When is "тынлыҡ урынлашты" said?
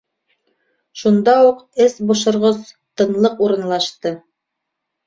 3.03-4.17